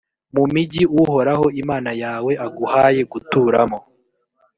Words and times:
mu 0.35 0.43
migi 0.53 0.83
uhoraho 1.01 1.45
imana 1.61 1.91
yawe 2.03 2.31
aguhaye 2.45 3.01
guturamo, 3.11 3.79